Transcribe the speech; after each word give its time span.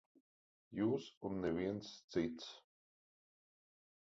Jūs 0.79 1.09
un 1.29 1.37
neviens 1.43 1.91
cits. 2.15 2.49